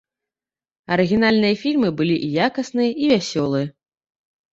Арыгінальныя 0.93 1.55
фільмы 1.63 1.89
былі 1.99 2.15
і 2.29 2.29
якасныя 2.47 2.89
і 3.05 3.11
вясёлыя. 3.13 3.67